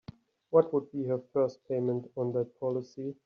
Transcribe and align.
What 0.49 0.73
would 0.73 0.91
be 0.91 1.03
her 1.03 1.19
first 1.31 1.59
payment 1.67 2.09
on 2.17 2.31
that 2.33 2.59
policy? 2.59 3.13